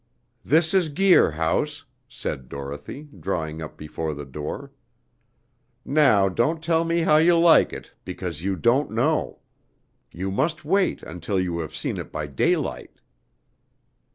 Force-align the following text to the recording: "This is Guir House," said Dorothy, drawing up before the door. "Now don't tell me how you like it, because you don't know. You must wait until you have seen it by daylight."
"This 0.43 0.73
is 0.73 0.89
Guir 0.89 1.29
House," 1.33 1.85
said 2.07 2.49
Dorothy, 2.49 3.07
drawing 3.19 3.61
up 3.61 3.77
before 3.77 4.15
the 4.15 4.25
door. 4.25 4.71
"Now 5.85 6.27
don't 6.27 6.63
tell 6.63 6.85
me 6.85 7.01
how 7.01 7.17
you 7.17 7.37
like 7.37 7.71
it, 7.71 7.91
because 8.03 8.41
you 8.43 8.55
don't 8.55 8.89
know. 8.89 9.41
You 10.11 10.31
must 10.31 10.65
wait 10.65 11.03
until 11.03 11.39
you 11.39 11.59
have 11.59 11.75
seen 11.75 11.97
it 11.97 12.11
by 12.11 12.25
daylight." 12.25 12.99